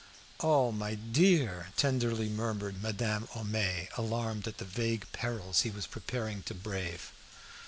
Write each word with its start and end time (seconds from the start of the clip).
"Oh, 0.39 0.71
my 0.71 0.95
dear!" 0.95 1.67
tenderly 1.77 2.27
murmured 2.27 2.81
Madame 2.81 3.27
Homais, 3.33 3.87
alarmed 3.95 4.47
at 4.47 4.57
the 4.57 4.65
vague 4.65 5.05
perils 5.11 5.61
he 5.61 5.69
was 5.69 5.85
preparing 5.85 6.41
to 6.49 6.55
brave. 6.55 7.11